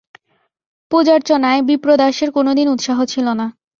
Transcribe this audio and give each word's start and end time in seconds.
পূজার্চনায় 0.91 1.61
বিপ্রদাসের 1.69 2.29
কোনোদিন 2.31 2.67
উৎসাহ 2.69 2.97
ছিল 3.05 3.27
না। 3.33 3.45